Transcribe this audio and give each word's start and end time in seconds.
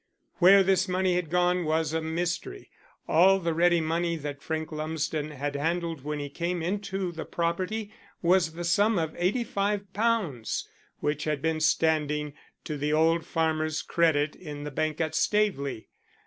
Where 0.37 0.63
this 0.63 0.87
money 0.87 1.13
had 1.13 1.29
gone 1.29 1.63
was 1.63 1.93
a 1.93 2.01
mystery. 2.01 2.71
All 3.07 3.37
the 3.37 3.53
ready 3.53 3.79
money 3.79 4.15
that 4.15 4.41
Frank 4.41 4.71
Lumsden 4.71 5.29
had 5.29 5.55
handled 5.55 6.03
when 6.03 6.17
he 6.17 6.27
came 6.27 6.63
into 6.63 7.11
the 7.11 7.23
property 7.23 7.93
was 8.19 8.53
the 8.53 8.63
sum 8.63 8.97
of 8.97 9.13
eighty 9.19 9.43
five 9.43 9.93
pounds, 9.93 10.67
which 11.01 11.25
had 11.25 11.39
been 11.39 11.59
standing 11.59 12.33
to 12.63 12.77
the 12.79 12.91
old 12.91 13.27
farmer's 13.27 13.83
credit 13.83 14.35
in 14.35 14.63
the 14.63 14.71
bank 14.71 14.99
at 14.99 15.13
Staveley. 15.13 15.89